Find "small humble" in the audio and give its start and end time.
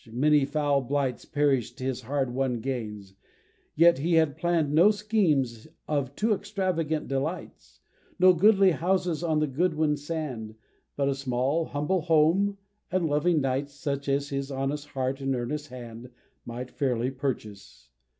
11.13-12.01